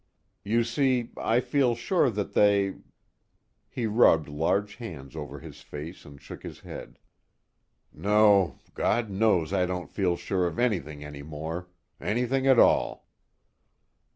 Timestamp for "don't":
9.67-9.91